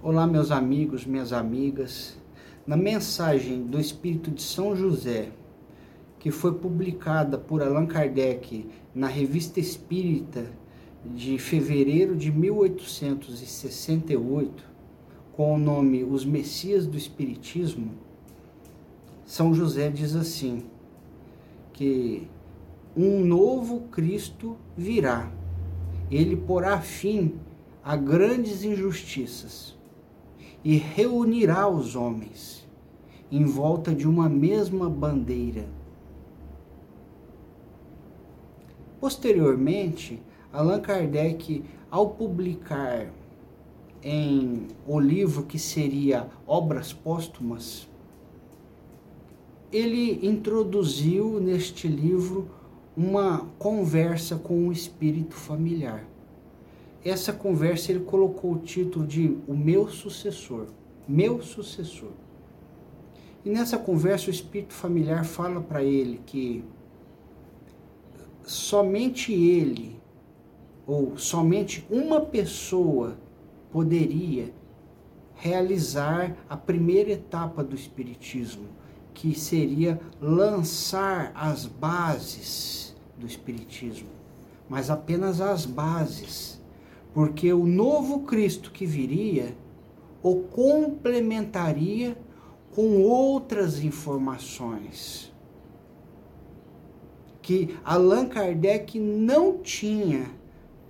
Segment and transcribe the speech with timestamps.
[0.00, 2.16] Olá, meus amigos, minhas amigas.
[2.64, 5.32] Na mensagem do Espírito de São José,
[6.20, 8.64] que foi publicada por Allan Kardec
[8.94, 10.52] na Revista Espírita
[11.04, 14.64] de fevereiro de 1868,
[15.32, 17.90] com o nome Os Messias do Espiritismo,
[19.26, 20.62] São José diz assim:
[21.72, 22.28] que
[22.96, 25.28] um novo Cristo virá.
[26.08, 27.34] Ele porá fim
[27.82, 29.76] a grandes injustiças
[30.64, 32.66] e reunirá os homens
[33.30, 35.66] em volta de uma mesma bandeira.
[39.00, 40.20] Posteriormente,
[40.52, 43.12] Allan Kardec, ao publicar
[44.02, 47.88] em o livro que seria Obras Póstumas,
[49.70, 52.48] ele introduziu neste livro
[52.96, 56.07] uma conversa com o espírito familiar
[57.04, 60.66] essa conversa ele colocou o título de O Meu Sucessor.
[61.06, 62.10] Meu Sucessor.
[63.44, 66.64] E nessa conversa o espírito familiar fala para ele que
[68.42, 70.00] somente ele,
[70.86, 73.16] ou somente uma pessoa,
[73.70, 74.52] poderia
[75.34, 78.66] realizar a primeira etapa do Espiritismo,
[79.14, 84.08] que seria lançar as bases do Espiritismo,
[84.68, 86.57] mas apenas as bases
[87.18, 89.52] porque o novo Cristo que viria
[90.22, 92.16] o complementaria
[92.72, 95.34] com outras informações
[97.42, 100.30] que Allan Kardec não tinha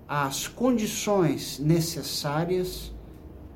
[0.07, 2.95] as condições necessárias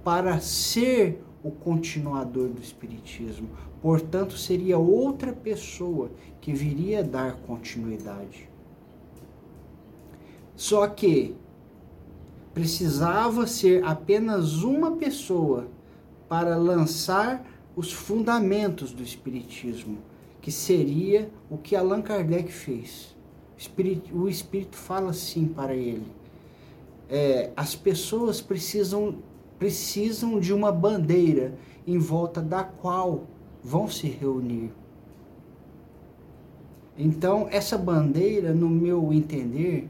[0.02, 3.50] para ser o continuador do Espiritismo.
[3.82, 8.48] Portanto, seria outra pessoa que viria dar continuidade.
[10.56, 11.36] Só que
[12.54, 15.68] precisava ser apenas uma pessoa
[16.28, 19.98] para lançar os fundamentos do Espiritismo,
[20.40, 23.16] que seria o que Allan Kardec fez.
[24.12, 26.06] O Espírito, fala assim para ele:
[27.08, 29.16] é, as pessoas precisam,
[29.58, 31.54] precisam de uma bandeira
[31.86, 33.26] em volta da qual
[33.62, 34.72] vão se reunir.
[36.98, 39.88] Então, essa bandeira, no meu entender,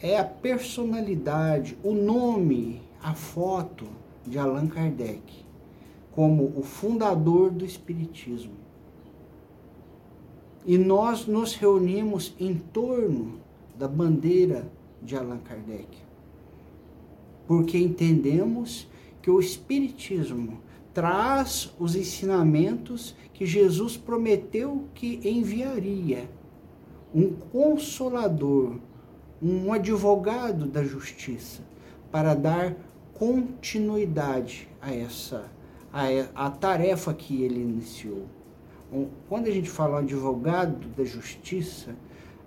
[0.00, 3.86] é a personalidade, o nome, a foto
[4.26, 5.44] de Allan Kardec
[6.14, 8.54] como o fundador do Espiritismo.
[10.64, 13.40] E nós nos reunimos em torno
[13.76, 14.70] da bandeira
[15.02, 15.88] de Allan Kardec,
[17.46, 18.88] porque entendemos
[19.20, 20.60] que o Espiritismo
[20.94, 26.30] traz os ensinamentos que Jesus prometeu que enviaria
[27.12, 28.76] um consolador
[29.44, 31.60] um advogado da justiça
[32.10, 32.74] para dar
[33.12, 35.52] continuidade a essa
[35.92, 38.24] a, a tarefa que ele iniciou.
[39.28, 41.94] Quando a gente fala advogado da justiça,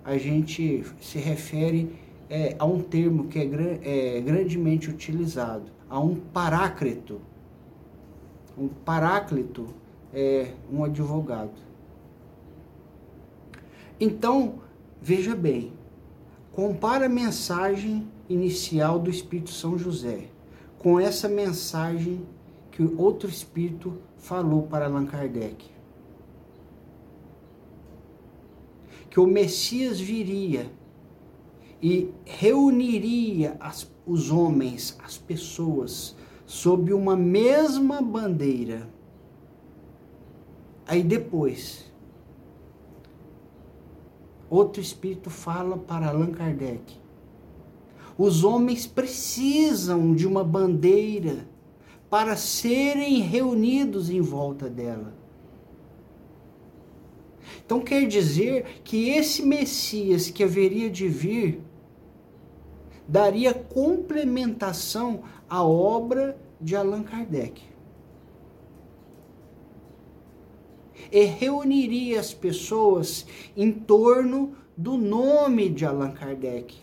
[0.04, 1.94] a gente se refere
[2.28, 7.20] é, a um termo que é, é grandemente utilizado, a um paráclito.
[8.56, 9.68] Um paráclito
[10.12, 11.68] é um advogado.
[14.00, 14.56] Então,
[15.00, 15.72] veja bem,
[16.58, 20.24] Compara a mensagem inicial do Espírito São José
[20.76, 22.26] com essa mensagem
[22.72, 25.70] que outro Espírito falou para Allan Kardec.
[29.08, 30.68] Que o Messias viria
[31.80, 38.90] e reuniria as, os homens, as pessoas, sob uma mesma bandeira.
[40.88, 41.87] Aí depois,
[44.50, 46.96] Outro espírito fala para Allan Kardec.
[48.16, 51.46] Os homens precisam de uma bandeira
[52.10, 55.14] para serem reunidos em volta dela.
[57.64, 61.60] Então quer dizer que esse Messias que haveria de vir
[63.06, 67.62] daria complementação à obra de Allan Kardec.
[71.10, 73.26] E reuniria as pessoas
[73.56, 76.76] em torno do nome de Allan Kardec,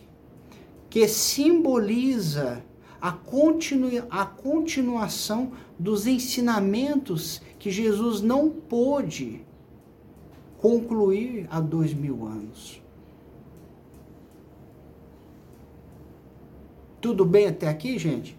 [0.90, 2.64] que simboliza
[3.00, 9.44] a, continu, a continuação dos ensinamentos que Jesus não pôde
[10.58, 12.82] concluir há dois mil anos.
[17.00, 18.36] Tudo bem até aqui, gente?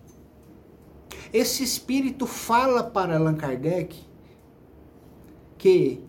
[1.31, 4.06] Esse espírito fala para Allan Kardec
[5.57, 6.01] que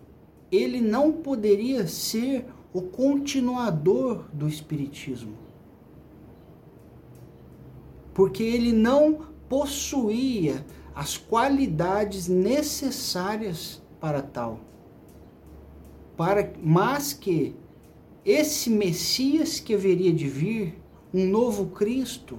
[0.50, 5.36] ele não poderia ser o continuador do Espiritismo.
[8.12, 10.64] Porque ele não possuía
[10.94, 14.60] as qualidades necessárias para tal.
[16.16, 17.54] Para, mas que
[18.24, 20.78] esse Messias que haveria de vir,
[21.14, 22.38] um novo Cristo,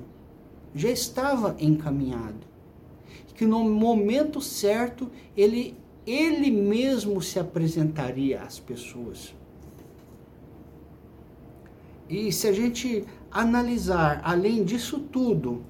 [0.76, 2.48] já estava encaminhado.
[3.34, 5.78] Que no momento certo ele,
[6.12, 9.34] ele mesmo se apresentaria às pessoas.
[12.08, 15.64] E se a gente analisar, além disso tudo,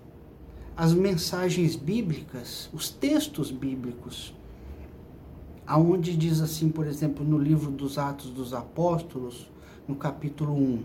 [0.78, 4.34] as mensagens bíblicas, os textos bíblicos,
[5.68, 9.50] aonde diz assim, por exemplo, no livro dos Atos dos Apóstolos,
[9.88, 10.84] no capítulo 1,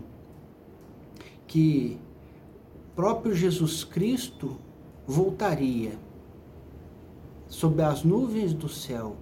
[1.47, 1.97] que
[2.95, 4.59] próprio Jesus Cristo
[5.07, 5.97] voltaria
[7.47, 9.15] sob as nuvens do céu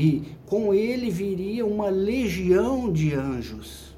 [0.00, 3.90] e com ele viria uma legião de anjos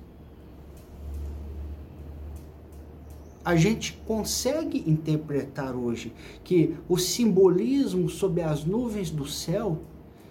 [3.45, 6.13] a gente consegue interpretar hoje
[6.45, 9.81] que o simbolismo sob as nuvens do céu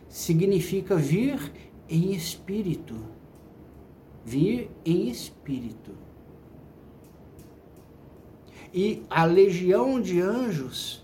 [0.07, 1.51] significa vir
[1.89, 2.95] em espírito.
[4.23, 5.91] Vir em espírito.
[8.73, 11.03] E a legião de anjos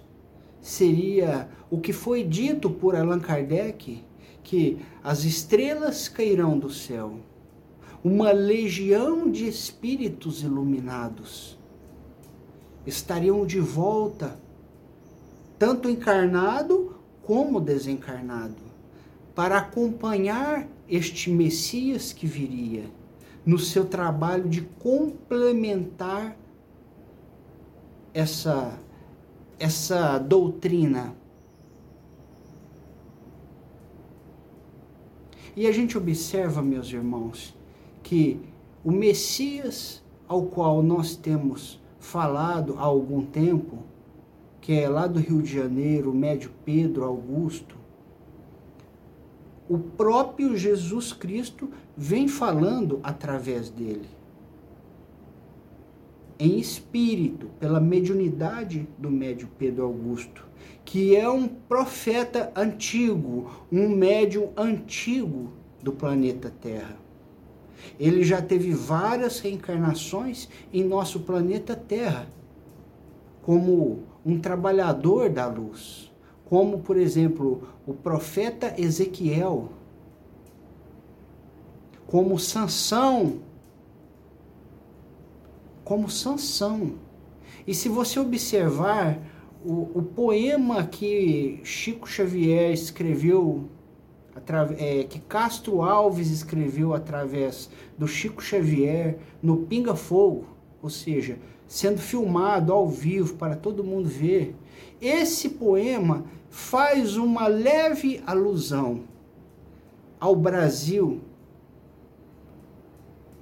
[0.61, 4.01] seria o que foi dito por Allan Kardec,
[4.47, 7.19] que as estrelas cairão do céu.
[8.01, 11.57] Uma legião de espíritos iluminados
[12.85, 14.39] estariam de volta,
[15.59, 18.55] tanto encarnado como desencarnado,
[19.35, 22.85] para acompanhar este Messias que viria
[23.45, 26.37] no seu trabalho de complementar
[28.13, 28.79] essa
[29.59, 31.15] essa doutrina.
[35.57, 37.57] E a gente observa, meus irmãos,
[38.03, 38.39] que
[38.83, 43.79] o Messias ao qual nós temos falado há algum tempo,
[44.61, 47.75] que é lá do Rio de Janeiro, médio Pedro Augusto,
[49.67, 54.07] o próprio Jesus Cristo vem falando através dele.
[56.39, 60.45] Em espírito, pela mediunidade do médio Pedro Augusto,
[60.85, 65.51] que é um profeta antigo, um médium antigo
[65.81, 66.97] do planeta Terra.
[67.99, 72.27] Ele já teve várias reencarnações em nosso planeta Terra,
[73.41, 76.11] como um trabalhador da luz,
[76.45, 79.69] como, por exemplo, o profeta Ezequiel,
[82.05, 83.39] como Sansão,
[85.87, 86.95] como Sansão.
[87.65, 89.17] E se você observar
[89.63, 93.69] o, o poema que Chico Xavier escreveu
[94.77, 100.49] é, que Castro Alves escreveu através do Chico Xavier no Pinga Fogo,
[100.83, 104.57] ou seja, sendo filmado ao vivo para todo mundo ver.
[104.99, 109.05] Esse poema faz uma leve alusão
[110.19, 111.21] ao Brasil,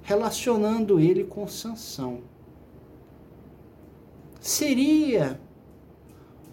[0.04, 2.35] relacionando ele com Sansão.
[4.46, 5.40] Seria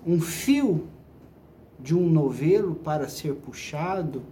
[0.04, 0.88] um fio
[1.80, 4.24] de um novelo para ser puxado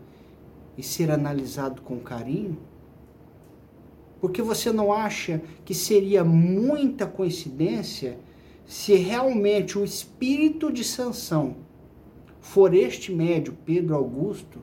[0.75, 2.57] e ser analisado com carinho?
[4.19, 8.17] Porque você não acha que seria muita coincidência
[8.65, 11.57] se realmente o espírito de Sansão
[12.39, 14.57] for este médio, Pedro Augusto,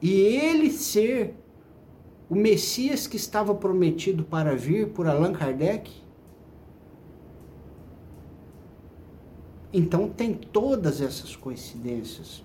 [0.00, 1.34] e ele ser
[2.30, 5.90] o Messias que estava prometido para vir por Allan Kardec?
[9.72, 12.44] Então tem todas essas coincidências.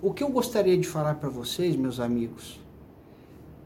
[0.00, 2.58] O que eu gostaria de falar para vocês, meus amigos,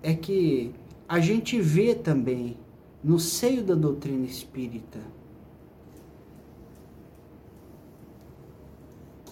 [0.02, 0.75] é que
[1.09, 2.56] a gente vê também
[3.02, 4.99] no seio da doutrina espírita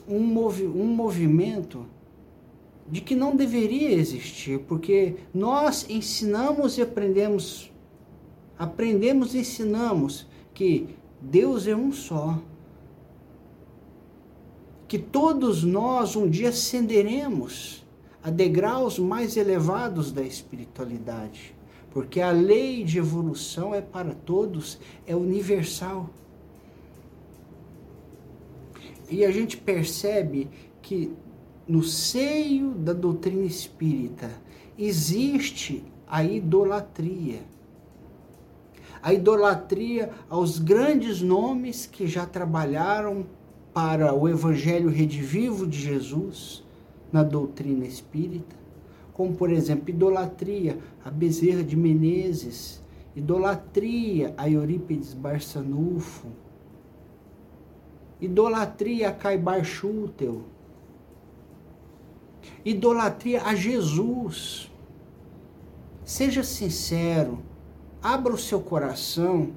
[0.09, 1.87] um, movi um movimento
[2.90, 7.71] de que não deveria existir, porque nós ensinamos e aprendemos,
[8.59, 10.88] aprendemos e ensinamos que
[11.21, 12.38] Deus é um só.
[14.87, 17.85] Que todos nós um dia ascenderemos
[18.23, 21.54] a degraus mais elevados da espiritualidade,
[21.90, 26.09] porque a lei de evolução é para todos, é universal.
[29.11, 30.49] E a gente percebe
[30.80, 31.12] que
[31.69, 34.31] no seio da doutrina espírita
[34.79, 37.41] existe a idolatria.
[39.03, 43.27] A idolatria aos grandes nomes que já trabalharam
[43.75, 46.65] para o Evangelho redivivo de Jesus
[47.13, 48.57] na doutrina espírita,
[49.13, 52.83] como por exemplo idolatria a Bezerra de Menezes,
[53.15, 56.29] idolatria a Eurípides Barçanufo,
[58.21, 60.45] idolatria a Caibar Schutel,
[62.64, 64.71] idolatria a Jesus.
[66.05, 67.43] Seja sincero,
[68.02, 69.52] abra o seu coração,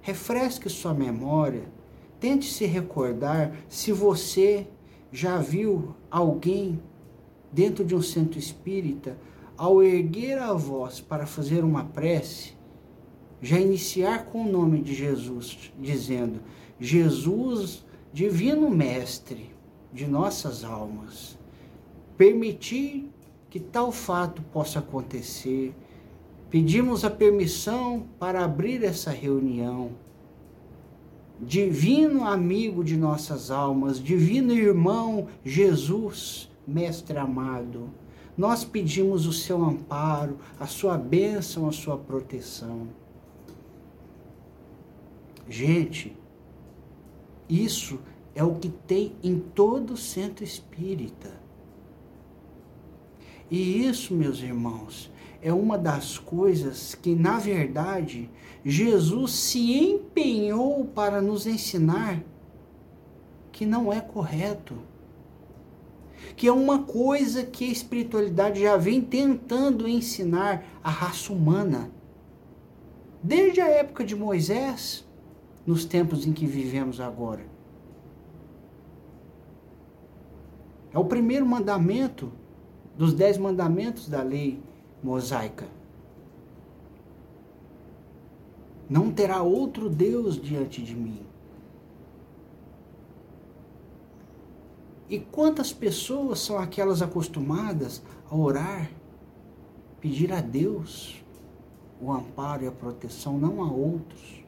[0.00, 1.68] refresque sua memória,
[2.18, 4.66] tente se recordar se você
[5.12, 6.80] já viu alguém
[7.52, 9.16] dentro de um centro espírita,
[9.56, 12.52] ao erguer a voz para fazer uma prece,
[13.40, 16.40] já iniciar com o nome de Jesus, dizendo:
[16.78, 19.54] Jesus, divino mestre
[19.92, 21.35] de nossas almas,
[22.16, 23.10] permitir
[23.50, 25.74] que tal fato possa acontecer.
[26.50, 29.90] Pedimos a permissão para abrir essa reunião.
[31.40, 37.90] Divino amigo de nossas almas, divino irmão Jesus, mestre amado,
[38.36, 42.88] nós pedimos o seu amparo, a sua bênção, a sua proteção.
[45.48, 46.16] Gente,
[47.48, 47.98] isso
[48.34, 51.45] é o que tem em todo centro espírita.
[53.50, 55.10] E isso, meus irmãos,
[55.40, 58.28] é uma das coisas que, na verdade,
[58.64, 62.22] Jesus se empenhou para nos ensinar
[63.52, 64.76] que não é correto.
[66.34, 71.90] Que é uma coisa que a espiritualidade já vem tentando ensinar à raça humana.
[73.22, 75.06] Desde a época de Moisés,
[75.64, 77.46] nos tempos em que vivemos agora.
[80.92, 82.32] É o primeiro mandamento
[82.96, 84.62] dos dez mandamentos da lei
[85.02, 85.66] mosaica.
[88.88, 91.20] Não terá outro Deus diante de mim.
[95.08, 98.90] E quantas pessoas são aquelas acostumadas a orar,
[100.00, 101.22] pedir a Deus
[102.00, 104.46] o amparo e a proteção, não a outros?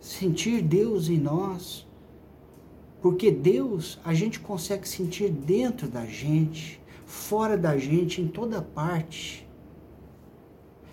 [0.00, 1.86] sentir Deus em nós.
[3.00, 9.46] Porque Deus a gente consegue sentir dentro da gente, fora da gente, em toda parte.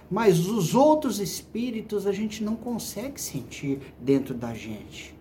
[0.10, 5.14] Mas os outros espíritos a gente não consegue sentir dentro da gente.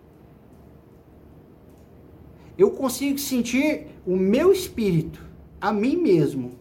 [2.57, 5.23] Eu consigo sentir o meu espírito,
[5.59, 6.53] a mim mesmo,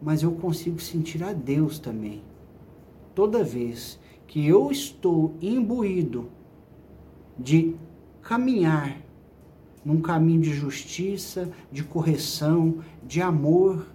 [0.00, 2.22] mas eu consigo sentir a Deus também.
[3.14, 6.30] Toda vez que eu estou imbuído
[7.38, 7.74] de
[8.22, 9.03] caminhar
[9.84, 13.86] num caminho de justiça, de correção, de amor.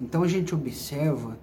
[0.00, 1.38] Então a gente observa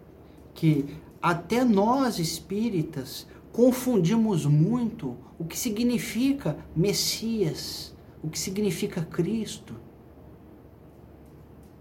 [0.54, 0.86] que
[1.22, 9.76] até nós espíritas confundimos muito o que significa Messias, o que significa Cristo,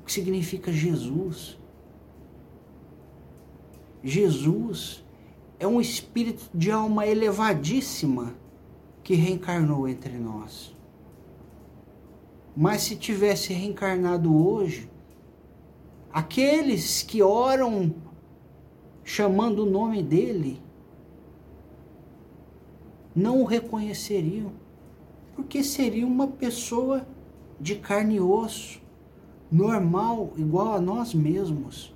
[0.01, 1.59] o que significa Jesus.
[4.05, 5.06] Jesus
[5.59, 8.35] é um espírito de alma elevadíssima
[9.03, 10.75] que reencarnou entre nós.
[12.57, 14.91] Mas se tivesse reencarnado hoje,
[16.13, 17.95] aqueles que oram
[19.05, 20.61] chamando o nome dele
[23.15, 24.53] não o reconheceriam,
[25.35, 27.07] porque seria uma pessoa
[27.59, 28.83] de carne e osso,
[29.51, 31.96] normal, igual a nós mesmos.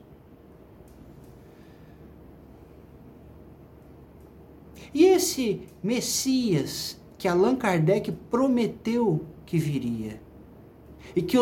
[4.92, 10.20] E esse Messias que Allan Kardec prometeu que viria
[11.14, 11.36] e que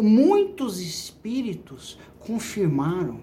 [0.00, 3.20] muitos espíritos confirmaram.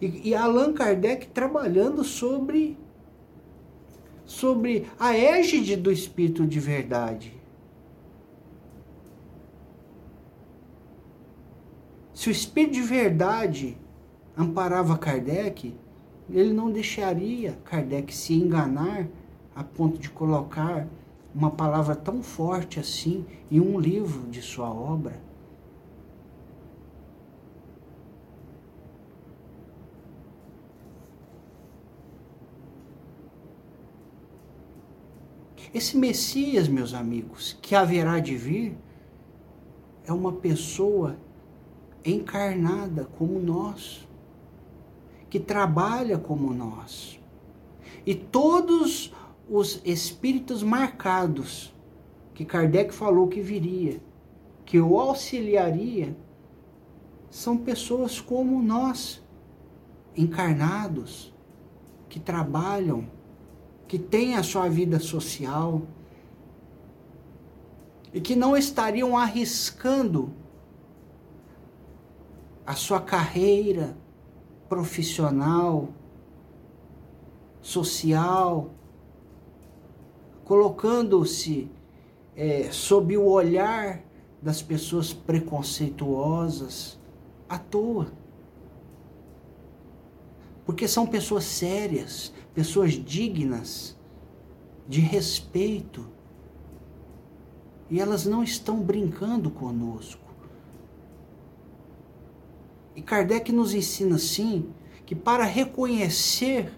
[0.00, 2.78] E, e Allan Kardec trabalhando sobre
[4.24, 7.34] sobre a égide do espírito de verdade.
[12.14, 13.76] Se o espírito de verdade
[14.36, 15.74] amparava Kardec,
[16.32, 19.06] ele não deixaria Kardec se enganar
[19.54, 20.86] a ponto de colocar
[21.34, 25.20] uma palavra tão forte assim em um livro de sua obra.
[35.72, 38.76] Esse Messias, meus amigos, que haverá de vir,
[40.04, 41.16] é uma pessoa
[42.04, 44.04] encarnada como nós
[45.30, 47.20] que trabalha como nós.
[48.04, 49.14] E todos
[49.48, 51.72] os espíritos marcados
[52.34, 54.02] que Kardec falou que viria,
[54.66, 56.16] que o auxiliaria,
[57.30, 59.22] são pessoas como nós,
[60.16, 61.32] encarnados,
[62.08, 63.08] que trabalham,
[63.86, 65.82] que têm a sua vida social
[68.12, 70.32] e que não estariam arriscando
[72.66, 73.96] a sua carreira
[74.70, 75.88] profissional,
[77.60, 78.70] social,
[80.44, 81.68] colocando-se
[82.36, 84.02] é, sob o olhar
[84.40, 86.98] das pessoas preconceituosas
[87.48, 88.12] à toa.
[90.64, 93.98] Porque são pessoas sérias, pessoas dignas,
[94.88, 96.06] de respeito.
[97.90, 100.19] E elas não estão brincando conosco.
[102.94, 104.70] E Kardec nos ensina, sim,
[105.06, 106.72] que para reconhecer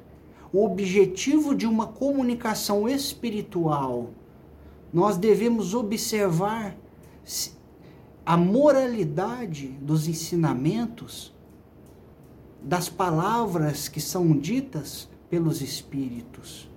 [0.53, 4.11] o objetivo de uma comunicação espiritual,
[4.93, 6.77] nós devemos observar
[8.25, 11.33] a moralidade dos ensinamentos,
[12.63, 16.71] das palavras que são ditas pelos espíritos.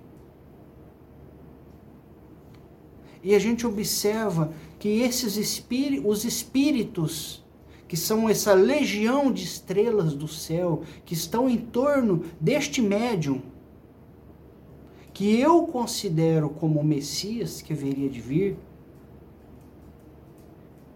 [3.22, 7.44] E a gente observa que esses espíritos, os espíritos
[7.88, 13.40] que são essa legião de estrelas do céu que estão em torno deste médium,
[15.12, 18.56] que eu considero como o Messias que haveria de vir,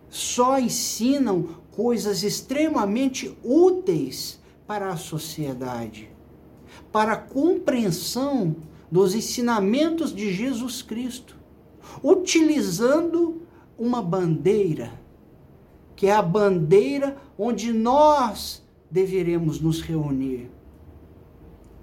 [0.08, 6.10] só ensinam coisas extremamente úteis para a sociedade,
[6.90, 8.56] para a compreensão
[8.90, 11.36] dos ensinamentos de Jesus Cristo,
[12.02, 13.42] utilizando
[13.78, 14.99] uma bandeira
[16.00, 20.50] que é a bandeira onde nós deveremos nos reunir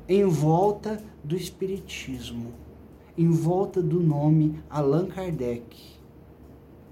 [0.09, 2.51] em volta do Espiritismo,
[3.15, 5.77] em volta do nome Allan Kardec,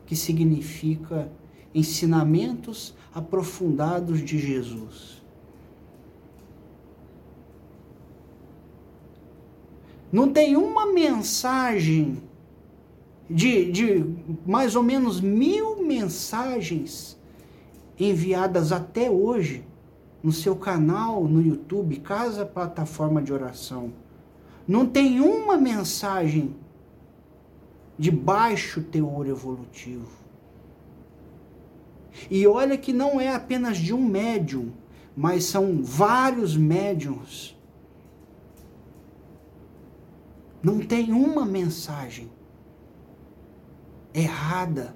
[0.05, 1.31] que significa
[1.73, 5.19] ensinamentos aprofundados de Jesus.
[10.11, 12.21] Não tem uma mensagem
[13.29, 14.05] de, de
[14.45, 17.17] mais ou menos mil mensagens
[17.99, 19.65] enviadas até hoje
[20.23, 23.93] no seu canal no YouTube, Casa Plataforma de Oração.
[24.67, 26.55] Não tem uma mensagem
[27.97, 30.25] de baixo teor evolutivo.
[32.29, 34.71] E olha que não é apenas de um médium,
[35.15, 37.55] mas são vários médiums.
[40.63, 42.29] Não tem uma mensagem
[44.15, 44.95] errada.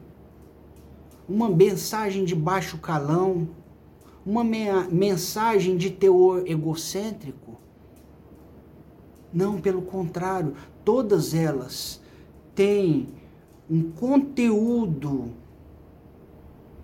[1.27, 3.49] Uma mensagem de baixo calão,
[4.25, 7.57] uma mensagem de teor egocêntrico.
[9.31, 10.53] Não, pelo contrário,
[10.83, 12.01] todas elas
[12.55, 13.07] têm
[13.69, 15.31] um conteúdo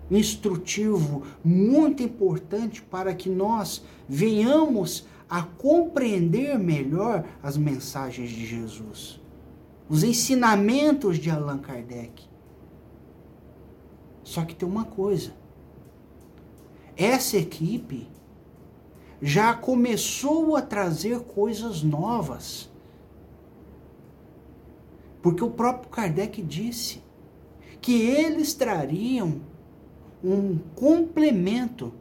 [0.08, 9.20] instrutivo muito importante para que nós venhamos a compreender melhor as mensagens de Jesus,
[9.88, 12.24] os ensinamentos de Allan Kardec.
[14.22, 15.32] Só que tem uma coisa.
[16.96, 18.08] Essa equipe
[19.20, 22.70] já começou a trazer coisas novas.
[25.22, 27.02] Porque o próprio Kardec disse
[27.80, 29.40] que eles trariam
[30.22, 31.92] um complemento,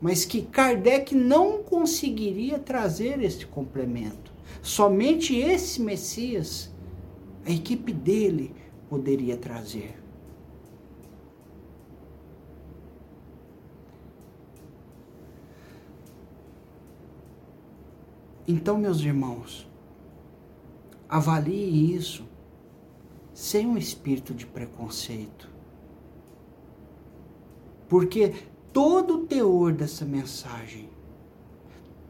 [0.00, 4.23] mas que Kardec não conseguiria trazer esse complemento.
[4.62, 6.72] Somente esse Messias,
[7.44, 8.54] a equipe dele,
[8.88, 10.04] poderia trazer.
[18.46, 19.66] Então, meus irmãos,
[21.08, 22.24] avalie isso
[23.32, 25.50] sem um espírito de preconceito.
[27.88, 28.34] Porque
[28.72, 30.88] todo o teor dessa mensagem,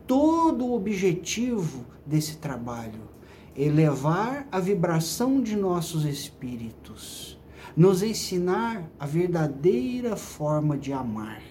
[0.07, 3.15] todo o objetivo desse trabalho
[3.57, 7.39] elevar a vibração de nossos espíritos,
[7.77, 11.43] nos ensinar a verdadeira forma de amar,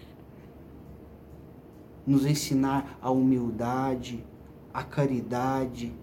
[2.06, 4.26] nos ensinar a humildade,
[4.74, 5.94] a caridade,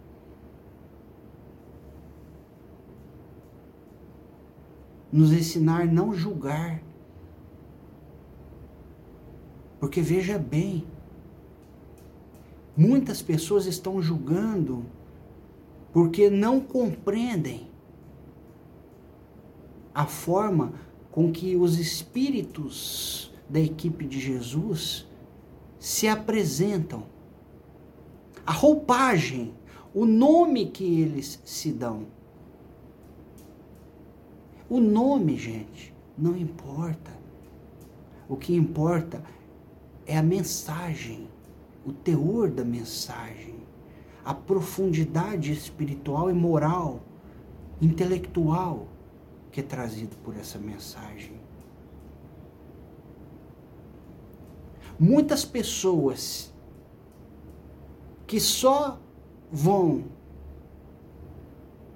[5.12, 6.82] nos ensinar a não julgar.
[9.78, 10.86] Porque veja bem,
[12.80, 14.86] muitas pessoas estão julgando
[15.92, 17.68] porque não compreendem
[19.94, 20.72] a forma
[21.10, 25.06] com que os espíritos da equipe de Jesus
[25.78, 27.04] se apresentam,
[28.46, 29.52] a roupagem,
[29.92, 32.06] o nome que eles se dão.
[34.70, 37.10] O nome, gente, não importa.
[38.26, 39.22] O que importa
[40.06, 41.28] é a mensagem,
[41.84, 43.60] o teor da mensagem
[44.24, 47.00] a profundidade espiritual e moral,
[47.80, 48.86] intelectual
[49.50, 51.40] que é trazido por essa mensagem.
[55.00, 56.52] muitas pessoas
[58.26, 58.98] que só
[59.50, 60.04] vão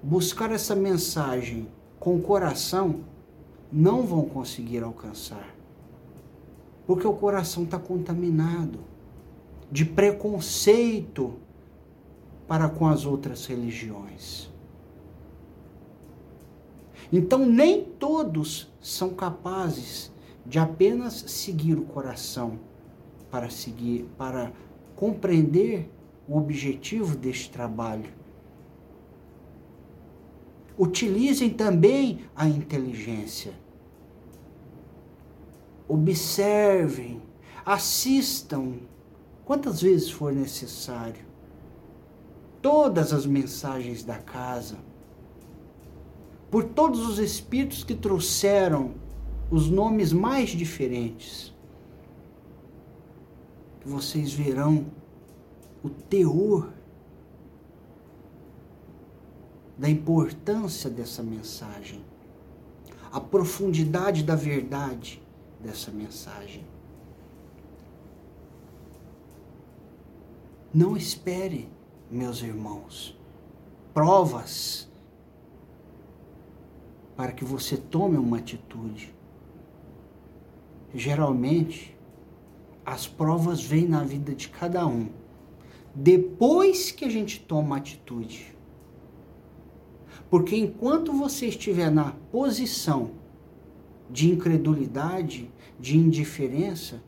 [0.03, 1.68] buscar essa mensagem
[2.01, 3.05] com o coração
[3.70, 5.55] não vão conseguir alcançar.
[6.87, 8.81] Porque o coração está contaminado
[9.70, 11.35] de preconceito
[12.46, 14.50] para com as outras religiões.
[17.12, 20.12] Então, nem todos são capazes
[20.44, 22.59] de apenas seguir o coração
[23.31, 24.53] para seguir, para
[24.94, 25.90] compreender
[26.29, 28.12] o objetivo deste trabalho.
[30.79, 33.53] Utilizem também a inteligência.
[35.87, 37.22] Observem,
[37.64, 38.74] assistam
[39.44, 41.24] quantas vezes for necessário
[42.64, 44.78] todas as mensagens da casa,
[46.50, 48.94] por todos os espíritos que trouxeram
[49.50, 51.52] os nomes mais diferentes.
[53.85, 54.87] Vocês verão
[55.83, 56.72] o teor
[59.76, 62.02] da importância dessa mensagem,
[63.12, 65.22] a profundidade da verdade
[65.61, 66.64] dessa mensagem.
[70.74, 71.68] Não espere,
[72.10, 73.16] meus irmãos,
[73.92, 74.90] provas
[77.16, 79.14] para que você tome uma atitude.
[80.92, 81.96] Geralmente,
[82.84, 85.08] as provas vêm na vida de cada um
[85.94, 88.52] depois que a gente toma atitude.
[90.28, 93.12] Porque enquanto você estiver na posição
[94.10, 97.00] de incredulidade, de indiferença,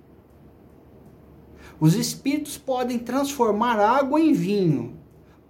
[1.79, 4.97] os espíritos podem transformar água em vinho,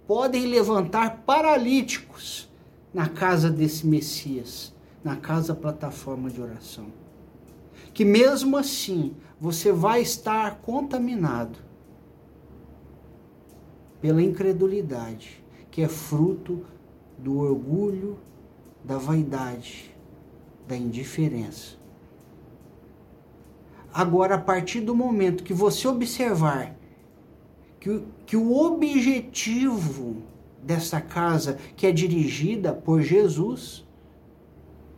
[0.05, 2.49] podem levantar paralíticos
[2.93, 6.87] na casa desse Messias, na casa plataforma de oração.
[7.93, 11.59] Que mesmo assim você vai estar contaminado
[14.01, 16.65] pela incredulidade, que é fruto
[17.17, 18.19] do orgulho,
[18.83, 19.95] da vaidade,
[20.67, 21.76] da indiferença.
[23.93, 26.75] Agora, a partir do momento que você observar
[27.79, 30.23] que, que o objetivo
[30.61, 33.85] dessa casa, que é dirigida por Jesus,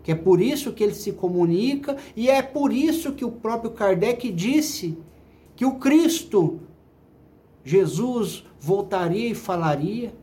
[0.01, 3.71] que é por isso que ele se comunica, e é por isso que o próprio
[3.71, 4.97] Kardec disse
[5.55, 6.61] que o Cristo,
[7.63, 10.13] Jesus, voltaria e falaria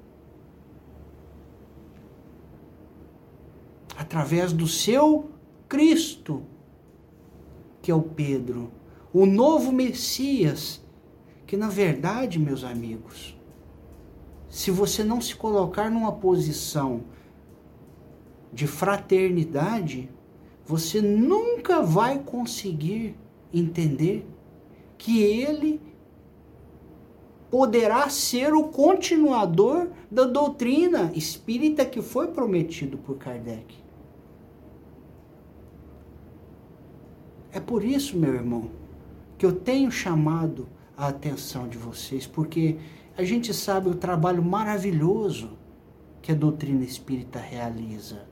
[3.96, 5.30] através do seu
[5.68, 6.42] Cristo,
[7.86, 8.72] que é o Pedro,
[9.12, 10.84] o novo Messias,
[11.46, 13.38] que na verdade, meus amigos,
[14.48, 17.04] se você não se colocar numa posição
[18.52, 20.10] de fraternidade,
[20.64, 23.14] você nunca vai conseguir
[23.54, 24.28] entender
[24.98, 25.80] que ele
[27.48, 33.85] poderá ser o continuador da doutrina espírita que foi prometido por Kardec.
[37.56, 38.70] É por isso, meu irmão,
[39.38, 42.76] que eu tenho chamado a atenção de vocês, porque
[43.16, 45.56] a gente sabe o trabalho maravilhoso
[46.20, 48.26] que a doutrina espírita realiza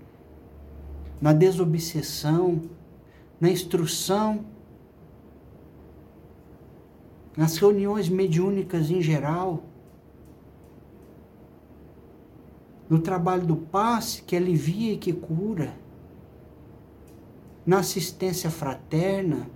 [1.23, 2.61] na desobsessão,
[3.41, 4.45] na instrução
[7.35, 9.63] nas reuniões mediúnicas em geral,
[12.91, 15.75] no trabalho do passe que alivia e que cura,
[17.67, 19.49] na assistência fraterna,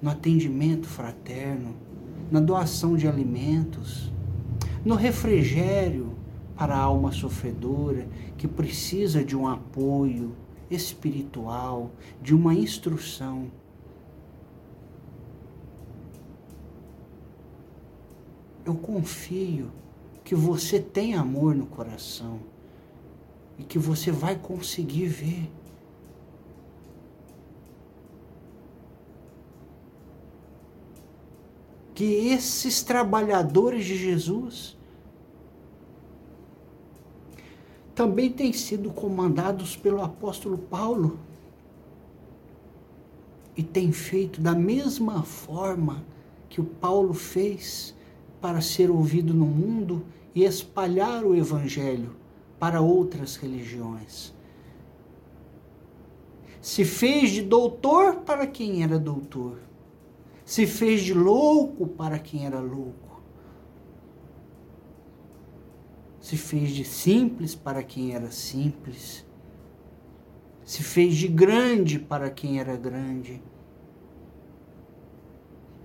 [0.00, 1.74] no atendimento fraterno,
[2.30, 4.12] na doação de alimentos,
[4.84, 6.14] no refrigério
[6.56, 10.34] para a alma sofredora que precisa de um apoio
[10.70, 13.50] espiritual, de uma instrução.
[18.68, 19.70] eu confio
[20.22, 22.38] que você tem amor no coração
[23.58, 25.50] e que você vai conseguir ver.
[31.98, 34.78] Que esses trabalhadores de Jesus
[37.92, 41.18] também têm sido comandados pelo apóstolo Paulo
[43.56, 46.04] e têm feito da mesma forma
[46.48, 47.96] que o Paulo fez
[48.40, 52.14] para ser ouvido no mundo e espalhar o Evangelho
[52.60, 54.32] para outras religiões.
[56.62, 59.66] Se fez de doutor para quem era doutor.
[60.48, 63.20] Se fez de louco para quem era louco.
[66.18, 69.26] Se fez de simples para quem era simples.
[70.64, 73.42] Se fez de grande para quem era grande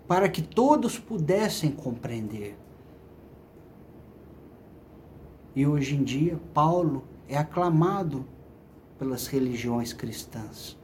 [0.08, 2.58] para que todos pudessem compreender.
[5.54, 8.26] E hoje em dia, Paulo é aclamado
[8.98, 10.82] pelas religiões cristãs.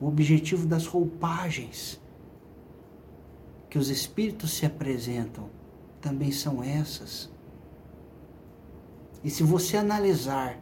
[0.00, 2.00] O objetivo das roupagens
[3.68, 5.50] que os espíritos se apresentam
[6.00, 7.30] também são essas.
[9.22, 10.58] E se você analisar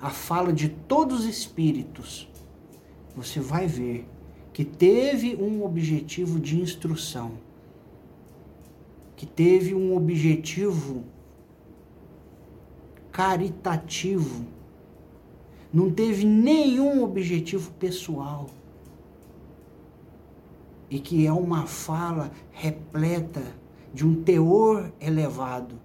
[0.00, 2.28] a fala de todos os espíritos,
[3.14, 4.08] você vai ver
[4.52, 7.32] que teve um objetivo de instrução,
[9.16, 11.04] que teve um objetivo
[13.10, 14.46] caritativo,
[15.72, 18.46] não teve nenhum objetivo pessoal.
[20.88, 23.42] E que é uma fala repleta
[23.92, 25.80] de um teor elevado.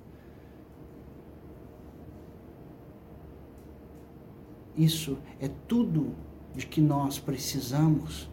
[4.78, 6.16] Isso é tudo
[6.56, 8.30] de que nós precisamos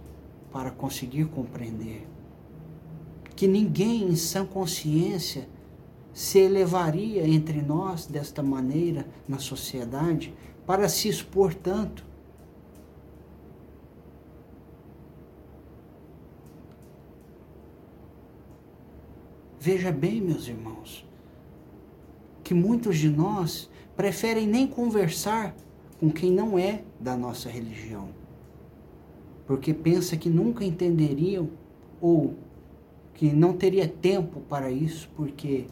[0.53, 2.07] para conseguir compreender.
[3.37, 5.49] Que ninguém em sã consciência
[6.13, 10.35] se elevaria entre nós desta maneira na sociedade
[10.67, 12.05] para se expor tanto.
[19.71, 21.07] Veja bem, meus irmãos,
[22.43, 25.55] que muitos de nós preferem nem conversar
[26.01, 28.09] com quem não é da nossa religião,
[29.47, 31.51] porque pensa que nunca entenderiam
[32.01, 32.35] ou
[33.13, 35.67] que não teria tempo para isso, porque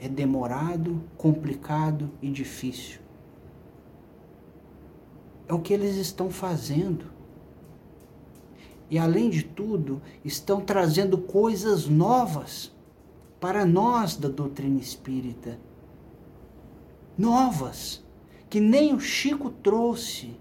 [0.00, 2.98] é demorado, complicado e difícil.
[5.46, 7.04] É o que eles estão fazendo.
[8.88, 12.72] E além de tudo, estão trazendo coisas novas
[13.40, 15.58] para nós da doutrina espírita.
[17.16, 18.02] Novas
[18.48, 20.34] que nem o Chico trouxe,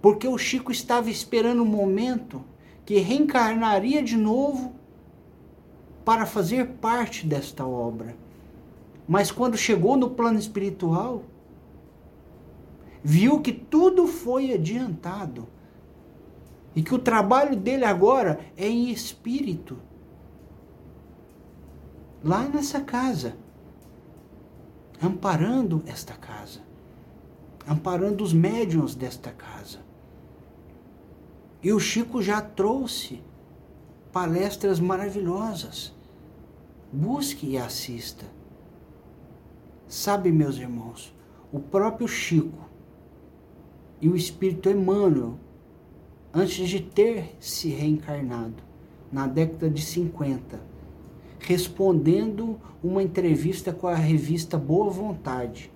[0.00, 2.44] porque o Chico estava esperando o um momento
[2.86, 4.72] que reencarnaria de novo
[6.04, 8.16] para fazer parte desta obra.
[9.06, 11.24] Mas quando chegou no plano espiritual,
[13.02, 15.48] viu que tudo foi adiantado
[16.76, 19.78] e que o trabalho dele agora é em espírito.
[22.22, 23.36] Lá nessa casa,
[25.00, 26.68] amparando esta casa
[27.68, 29.80] amparando os médiuns desta casa.
[31.62, 33.22] E o Chico já trouxe
[34.10, 35.94] palestras maravilhosas.
[36.90, 38.24] Busque e assista.
[39.86, 41.14] Sabe, meus irmãos,
[41.52, 42.66] o próprio Chico
[44.00, 45.38] e o Espírito Emmanuel,
[46.32, 48.62] antes de ter se reencarnado,
[49.12, 50.58] na década de 50,
[51.48, 55.72] respondendo uma entrevista com a revista Boa Vontade,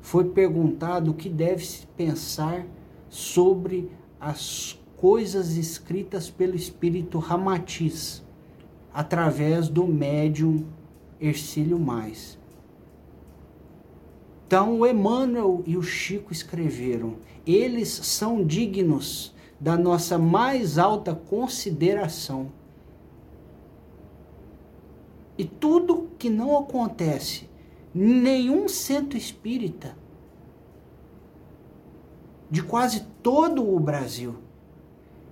[0.00, 2.66] foi perguntado o que deve se pensar
[3.08, 8.24] sobre as coisas escritas pelo espírito Ramatiz,
[8.92, 10.66] através do médium
[11.20, 12.36] Ercílio Mais.
[14.48, 22.58] Então o Emmanuel e o Chico escreveram: eles são dignos da nossa mais alta consideração.
[25.40, 27.48] E tudo que não acontece
[27.94, 29.96] nenhum centro espírita
[32.50, 34.36] de quase todo o Brasil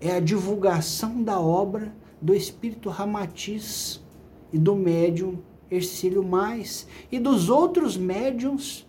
[0.00, 4.02] é a divulgação da obra do espírito Ramatiz
[4.50, 5.40] e do médium
[5.70, 8.86] Ercílio Mais e dos outros médiums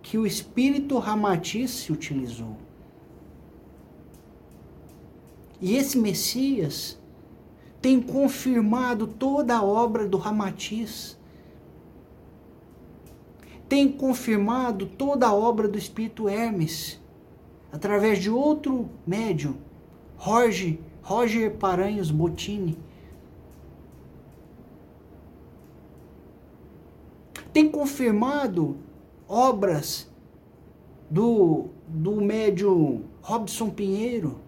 [0.00, 2.56] que o espírito Ramatiz se utilizou.
[5.60, 6.98] E esse Messias
[7.82, 11.20] tem confirmado toda a obra do Ramatiz
[13.72, 17.00] tem confirmado toda a obra do espírito Hermes
[17.72, 19.56] através de outro médium,
[20.14, 22.78] Roger, Roger Paranhos Bottini.
[27.50, 28.76] Tem confirmado
[29.26, 30.06] obras
[31.10, 34.38] do, do médium Robson Pinheiro,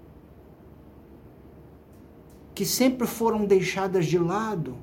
[2.55, 4.77] que sempre foram deixadas de lado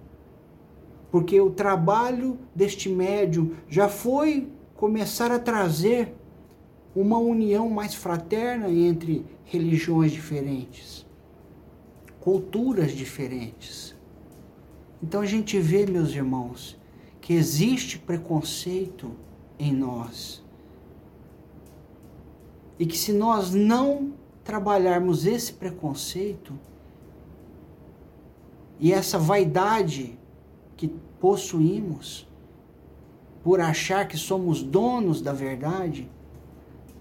[1.12, 6.16] porque o trabalho deste médium já foi começar a trazer
[6.96, 11.06] uma união mais fraterna entre religiões diferentes,
[12.22, 13.94] culturas diferentes.
[15.04, 16.80] Então a gente vê, meus irmãos,
[17.20, 19.12] que existe preconceito
[19.60, 20.42] em nós.
[22.80, 26.58] E que se nós não trabalharmos esse preconceito
[28.82, 30.18] e essa vaidade
[30.76, 30.88] que
[31.20, 32.28] possuímos,
[33.44, 36.10] por achar que somos donos da verdade,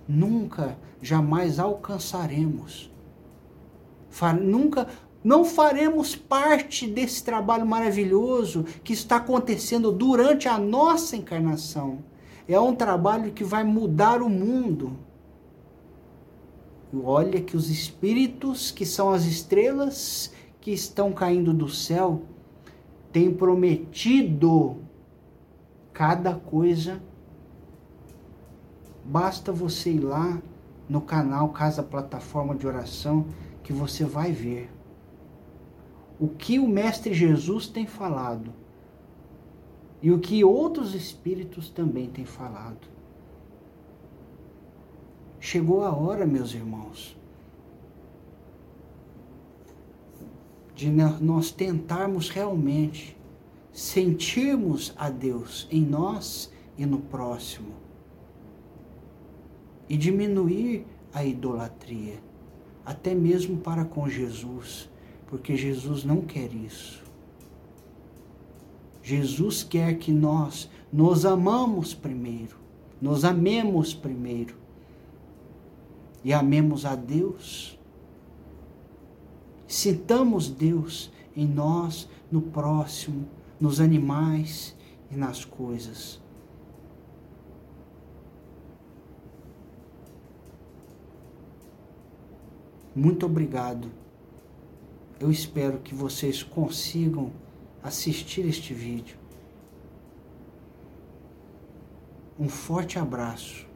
[0.07, 2.93] nunca, jamais alcançaremos.
[4.43, 4.89] Nunca
[5.25, 12.05] não faremos parte desse trabalho maravilhoso que está acontecendo durante a nossa encarnação.
[12.47, 14.99] É um trabalho que vai mudar o mundo.
[17.05, 22.23] Olha que os espíritos, que são as estrelas que estão caindo do céu,
[23.13, 24.77] têm prometido
[25.93, 27.03] cada coisa.
[29.05, 30.41] Basta você ir lá
[30.89, 33.27] no canal Casa Plataforma de Oração
[33.63, 34.71] que você vai ver
[36.21, 38.53] o que o Mestre Jesus tem falado
[40.03, 42.87] e o que outros espíritos também têm falado.
[45.39, 47.17] Chegou a hora, meus irmãos,
[50.81, 53.17] de nós tentarmos realmente
[53.73, 57.75] sentirmos a Deus em nós e no próximo
[59.89, 62.23] e diminuir a idolatria,
[62.85, 64.89] até mesmo para com Jesus
[65.27, 67.05] porque Jesus não quer isso.
[69.03, 72.57] Jesus quer que nós nos amamos primeiro,
[73.01, 74.57] nos amemos primeiro
[76.25, 77.79] e amemos a Deus.
[79.73, 83.29] Sintamos Deus em nós, no próximo,
[83.61, 84.77] nos animais
[85.11, 86.21] e nas coisas.
[92.95, 93.91] Muito obrigado
[95.21, 97.31] eu espero que vocês consigam
[97.83, 99.19] assistir este vídeo.
[102.39, 103.69] Um forte abraço